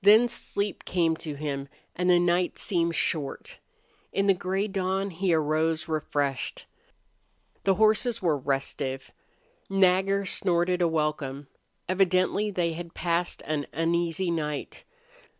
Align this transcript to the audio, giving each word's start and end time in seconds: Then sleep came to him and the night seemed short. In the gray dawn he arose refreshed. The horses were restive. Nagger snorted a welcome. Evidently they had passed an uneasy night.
Then 0.00 0.28
sleep 0.28 0.84
came 0.84 1.16
to 1.16 1.34
him 1.34 1.68
and 1.96 2.08
the 2.08 2.20
night 2.20 2.56
seemed 2.56 2.94
short. 2.94 3.58
In 4.12 4.28
the 4.28 4.32
gray 4.32 4.68
dawn 4.68 5.10
he 5.10 5.34
arose 5.34 5.88
refreshed. 5.88 6.66
The 7.64 7.74
horses 7.74 8.22
were 8.22 8.38
restive. 8.38 9.10
Nagger 9.68 10.24
snorted 10.24 10.82
a 10.82 10.86
welcome. 10.86 11.48
Evidently 11.88 12.48
they 12.52 12.74
had 12.74 12.94
passed 12.94 13.42
an 13.44 13.66
uneasy 13.72 14.30
night. 14.30 14.84